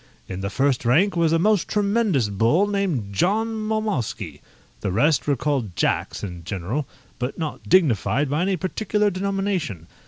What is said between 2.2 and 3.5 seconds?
bull named John